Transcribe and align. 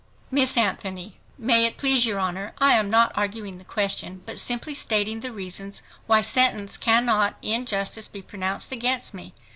Miss 0.31 0.57
ANTHONY—May 0.57 1.63
it 1.65 1.77
please 1.77 2.07
your 2.07 2.17
Honor, 2.17 2.55
I 2.57 2.73
am 2.73 2.89
not 2.89 3.11
arguing 3.13 3.59
the 3.59 3.63
question, 3.63 4.23
but 4.25 4.39
simply 4.39 4.73
stating 4.73 5.19
the 5.19 5.31
reasons 5.31 5.83
why 6.07 6.23
sentence 6.23 6.75
cannot 6.75 7.37
in 7.43 7.67
justice 7.67 8.07
be 8.07 8.23
pronounced 8.23 8.71
against 8.71 9.13
me. 9.13 9.35